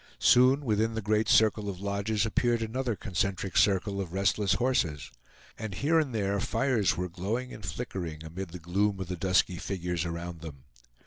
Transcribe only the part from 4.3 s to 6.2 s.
horses; and here and